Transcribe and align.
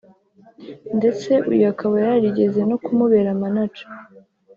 ndetse 0.97 1.31
uyu 1.51 1.63
akaba 1.73 1.95
yarigeze 2.05 2.61
no 2.69 2.77
kumubera 2.83 3.29
Manager 3.41 3.87